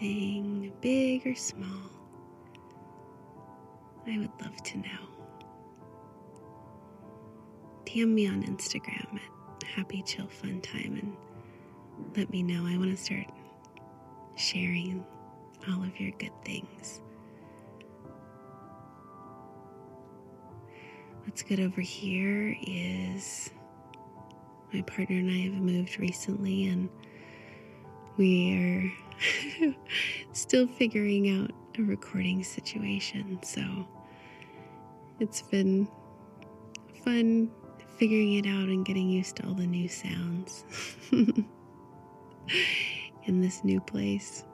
[0.00, 1.90] Anything big or small.
[4.06, 5.08] I would love to know.
[7.86, 9.18] DM me on Instagram
[9.56, 12.66] at Happy Chill Fun Time and let me know.
[12.66, 13.26] I want to start
[14.36, 15.04] sharing
[15.68, 17.00] all of your good things.
[21.24, 23.50] What's good over here is
[24.72, 26.90] my partner and I have moved recently, and
[28.18, 29.03] we are
[30.32, 33.38] still figuring out a recording situation.
[33.42, 33.62] So
[35.20, 35.88] it's been
[37.04, 37.50] fun
[37.98, 40.64] figuring it out and getting used to all the new sounds
[41.10, 41.46] in
[43.40, 44.44] this new place.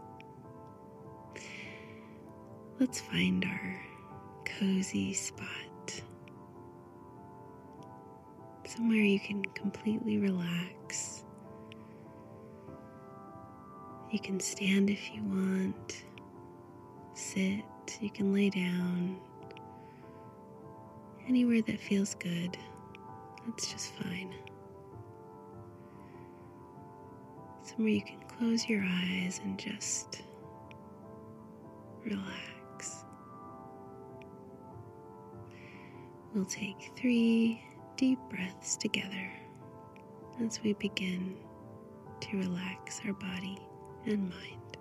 [2.78, 3.82] Let's find our
[4.44, 5.48] cozy spot.
[8.66, 10.79] Somewhere you can completely relax.
[14.10, 16.02] You can stand if you want,
[17.14, 17.62] sit,
[18.00, 19.16] you can lay down.
[21.28, 22.58] Anywhere that feels good,
[23.46, 24.34] that's just fine.
[27.62, 30.22] Somewhere you can close your eyes and just
[32.04, 33.04] relax.
[36.34, 37.62] We'll take three
[37.96, 39.30] deep breaths together
[40.44, 41.36] as we begin
[42.22, 43.58] to relax our body
[44.06, 44.79] and mind.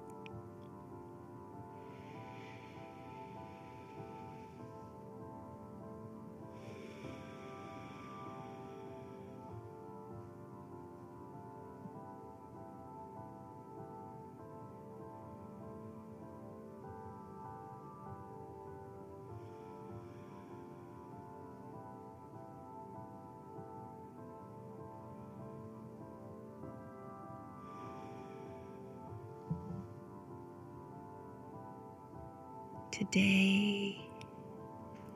[33.00, 33.98] Today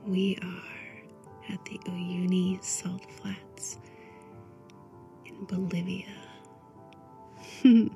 [0.07, 3.77] we are at the Uyuni Salt Flats
[5.25, 6.05] in Bolivia.
[7.65, 7.91] in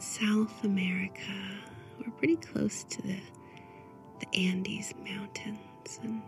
[0.00, 1.20] South America,
[2.00, 3.20] we're pretty close to the,
[4.18, 6.20] the Andes Mountains, and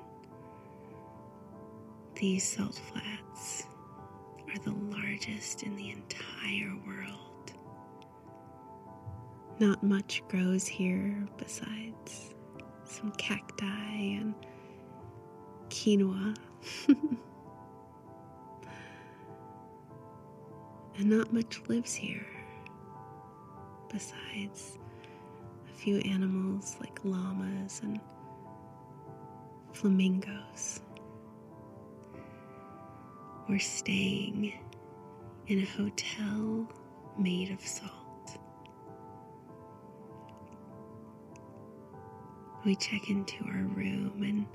[2.14, 3.64] these salt flats
[4.48, 7.33] are the largest in the entire world.
[9.60, 12.34] Not much grows here besides
[12.84, 14.34] some cacti and
[15.68, 16.36] quinoa.
[20.98, 22.26] and not much lives here
[23.92, 24.78] besides
[25.70, 28.00] a few animals like llamas and
[29.72, 30.80] flamingos.
[33.48, 34.52] We're staying
[35.46, 36.66] in a hotel
[37.18, 38.03] made of salt.
[42.64, 44.46] We check into our room and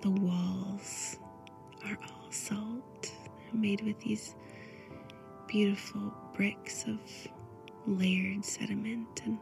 [0.00, 1.18] the walls
[1.84, 3.02] are all salt.
[3.02, 4.36] They're made with these
[5.48, 7.00] beautiful bricks of
[7.86, 9.38] layered sediment and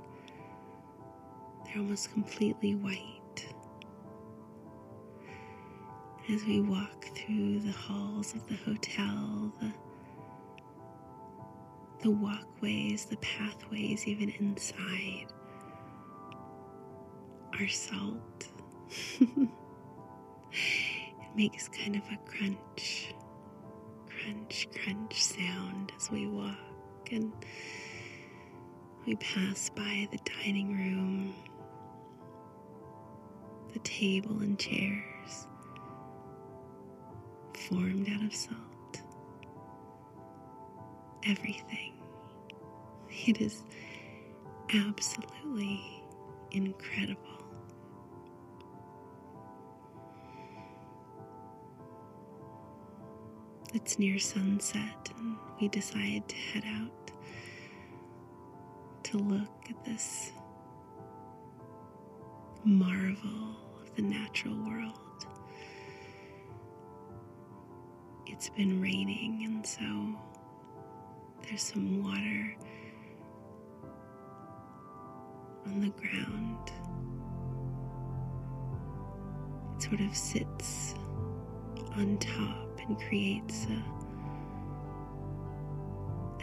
[1.66, 3.46] they're almost completely white.
[6.30, 9.72] As we walk through the halls of the hotel, the
[12.02, 15.26] the walkways, the pathways, even inside
[17.60, 18.48] our salt.
[19.20, 19.48] it
[21.36, 23.14] makes kind of a crunch,
[24.08, 26.56] crunch, crunch sound as we walk
[27.10, 27.32] and
[29.06, 31.34] we pass by the dining room,
[33.72, 35.46] the table and chairs
[37.68, 39.00] formed out of salt.
[41.26, 41.92] Everything.
[43.26, 43.64] It is
[44.72, 46.02] absolutely
[46.52, 47.29] incredible.
[53.72, 57.12] It's near sunset, and we decide to head out
[59.04, 60.32] to look at this
[62.64, 64.98] marvel of the natural world.
[68.26, 70.16] It's been raining, and so
[71.42, 72.56] there's some water
[75.66, 76.72] on the ground.
[79.76, 80.94] It sort of sits
[81.96, 83.82] on top and creates a,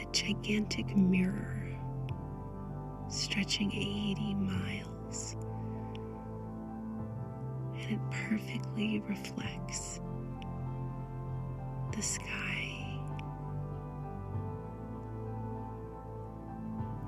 [0.01, 1.67] a gigantic mirror
[3.09, 5.35] stretching 80 miles.
[7.73, 9.99] And it perfectly reflects
[11.95, 12.73] the sky.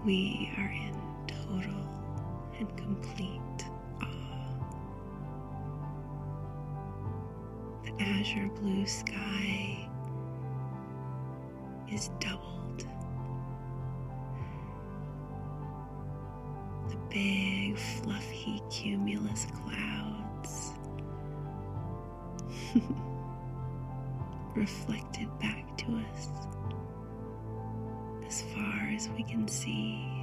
[0.06, 0.96] We are in
[1.28, 1.88] total
[2.58, 3.42] and complete
[8.00, 9.90] azure blue sky
[11.92, 12.86] is doubled.
[16.90, 20.72] The big, fluffy cumulus clouds
[24.56, 26.30] reflected back to us
[28.28, 30.19] as far as we can see.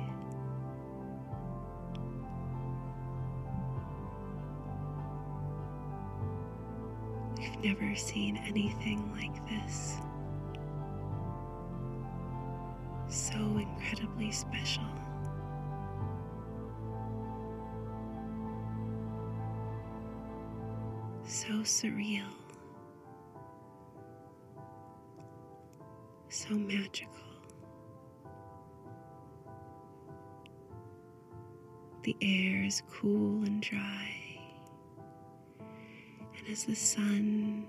[7.63, 9.97] Never seen anything like this.
[13.09, 14.85] So incredibly special.
[21.25, 22.23] So surreal.
[26.29, 27.13] So magical.
[32.03, 34.26] The air is cool and dry
[36.51, 37.67] as the sun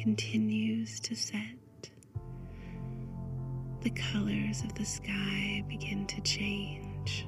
[0.00, 1.90] continues to set,
[3.82, 7.26] the colors of the sky begin to change.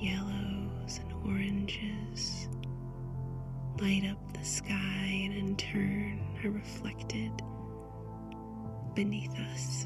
[0.00, 2.48] Yellows and oranges
[3.80, 7.32] light up the sky and in turn are reflected
[8.94, 9.77] beneath us.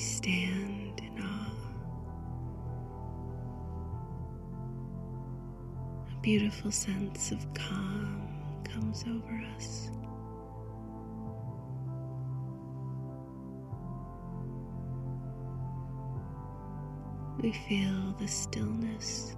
[0.00, 1.52] Stand in awe.
[6.16, 9.90] A beautiful sense of calm comes over us.
[17.42, 19.36] We feel the stillness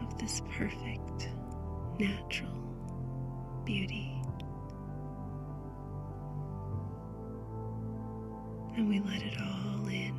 [0.00, 1.28] of this perfect
[1.98, 2.52] natural
[3.64, 4.21] beauty.
[8.76, 10.14] And we let it all in,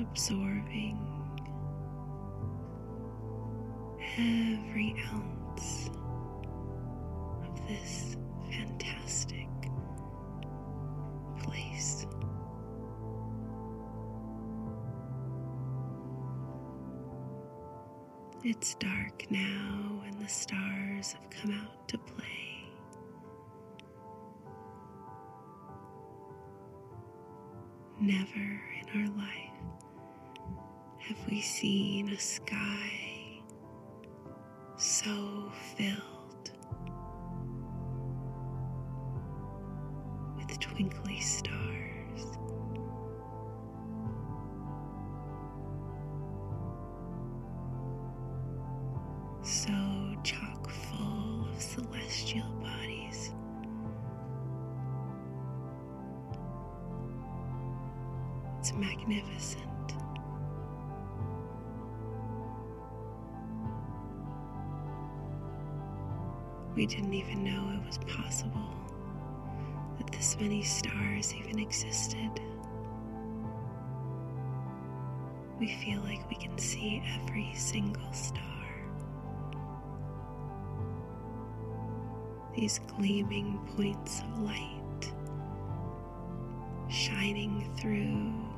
[0.00, 0.98] absorbing
[4.18, 5.90] every ounce
[7.44, 8.16] of this
[8.50, 9.48] fantastic
[11.42, 12.06] place.
[18.44, 22.41] It's dark now, and the stars have come out to play.
[28.02, 29.52] Never in our life
[30.98, 32.90] have we seen a sky
[34.76, 36.50] so filled
[40.36, 41.51] with twinkly stars.
[59.06, 59.62] Magnificent.
[66.74, 68.68] We didn't even know it was possible
[69.98, 72.40] that this many stars even existed.
[75.58, 78.40] We feel like we can see every single star.
[82.54, 85.12] These gleaming points of light
[86.88, 88.51] shining through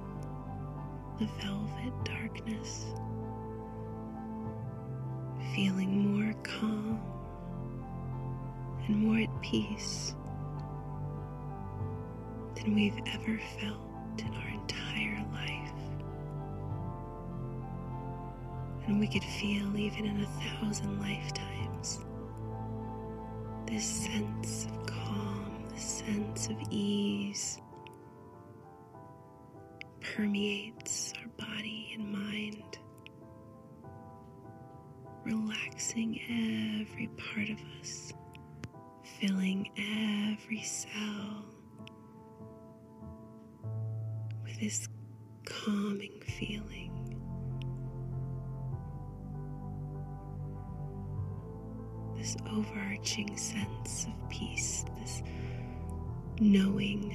[1.18, 2.86] the velvet darkness,
[5.54, 7.00] feeling more calm
[8.86, 10.14] and more at peace
[12.56, 15.72] than we've ever felt in our entire life.
[18.86, 22.00] And we could feel even in a thousand lifetimes
[23.66, 27.60] this sense of calm, this sense of ease
[30.04, 32.78] permeates our body and mind,
[35.24, 36.20] relaxing
[36.82, 38.12] every part of us,
[39.20, 39.70] filling
[40.32, 41.44] every cell
[44.42, 44.88] with this
[45.46, 46.90] calming feeling.
[52.16, 55.22] This overarching sense of peace, this
[56.40, 57.14] knowing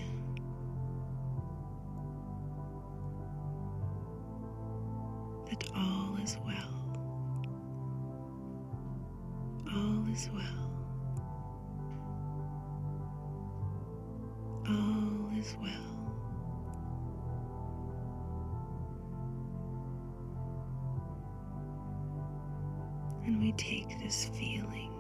[23.60, 24.94] take this feeling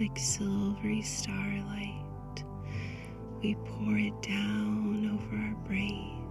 [0.00, 2.02] like silvery starlight
[3.42, 6.24] we pour it down over our brain,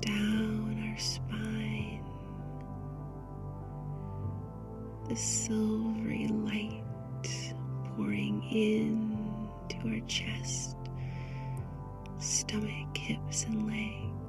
[0.00, 2.02] down our spine.
[5.10, 6.82] The silvery light
[7.94, 9.18] pouring in
[9.68, 10.78] to our chest,
[12.18, 14.21] stomach, hips, and legs.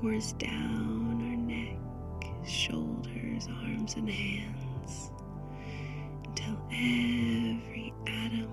[0.00, 1.76] Pours down our neck,
[2.46, 5.10] shoulders, arms, and hands
[6.24, 8.48] until every atom,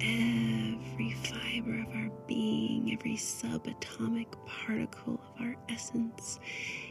[0.00, 6.40] every fiber of our being, every subatomic particle of our essence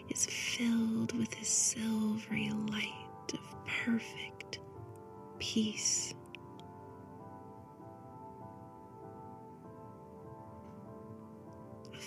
[0.09, 4.59] is filled with this silvery light of perfect
[5.39, 6.13] peace.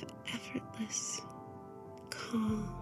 [0.01, 1.21] Of effortless
[2.11, 2.75] calm.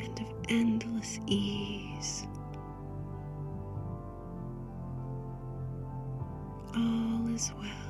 [0.00, 2.26] and of endless ease.
[6.76, 7.85] All is well.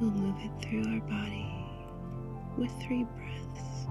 [0.00, 1.46] We'll move it through our body
[2.58, 3.86] with three breaths.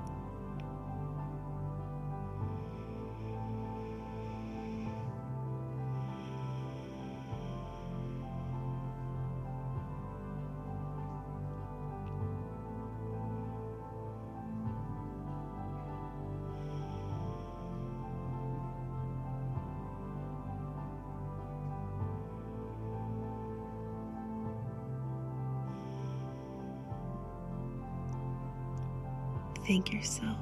[29.66, 30.38] Thank yourself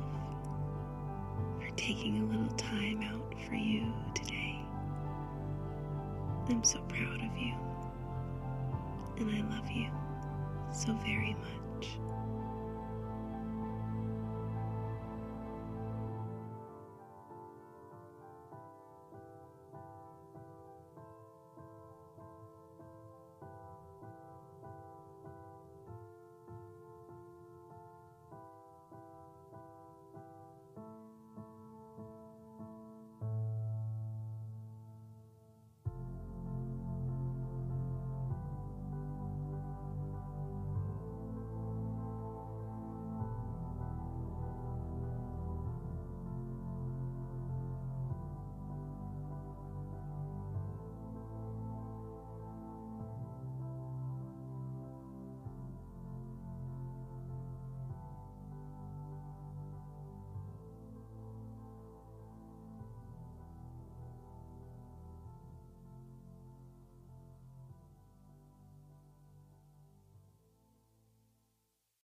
[1.60, 4.60] for taking a little time out for you today.
[6.50, 7.54] I'm so proud of you,
[9.18, 9.92] and I love you
[10.74, 11.90] so very much.